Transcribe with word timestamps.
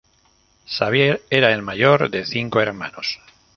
Xavier 0.65 1.21
era 1.29 1.51
el 1.53 1.61
mayor 1.61 2.09
de 2.09 2.25
cinco 2.25 2.59
hermanos. 2.59 3.19